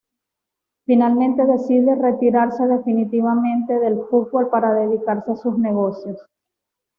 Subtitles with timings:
[0.87, 6.17] Finalmente decide retirarse definitivamente del fútbol para dedicarse a sus negocios.